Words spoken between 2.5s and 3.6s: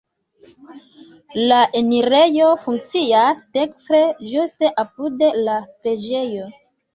funkcias